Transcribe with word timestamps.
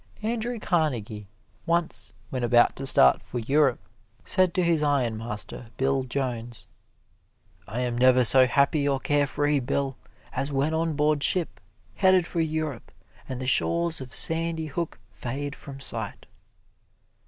Andrew 0.23 0.57
Carnegie 0.59 1.27
once, 1.67 2.15
when 2.31 2.43
about 2.43 2.75
to 2.77 2.87
start 2.87 3.21
for 3.21 3.37
Europe, 3.37 3.81
said 4.25 4.51
to 4.55 4.63
his 4.63 4.81
ironmaster, 4.81 5.67
Bill 5.77 6.05
Jones, 6.05 6.65
"I 7.67 7.81
am 7.81 7.99
never 7.99 8.23
so 8.25 8.47
happy 8.47 8.87
or 8.87 8.99
care 8.99 9.27
free, 9.27 9.59
Bill, 9.59 9.95
as 10.33 10.51
when 10.51 10.73
on 10.73 10.95
board 10.95 11.21
ship, 11.23 11.59
headed 11.93 12.25
for 12.25 12.39
Europe, 12.41 12.91
and 13.29 13.39
the 13.39 13.45
shores 13.45 14.01
of 14.01 14.11
Sandy 14.11 14.65
Hook 14.65 14.97
fade 15.11 15.55
from 15.55 15.79
sight." 15.79 16.25